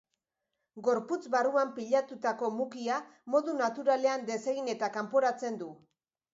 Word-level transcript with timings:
Gorputz 0.87 1.19
barruan 1.35 1.73
pilatutako 1.75 2.51
mukia 2.61 2.97
modu 3.35 3.55
naturalean 3.61 4.29
desegin 4.33 4.75
eta 4.77 4.93
kanporatzen 5.01 5.65
du. 5.65 5.73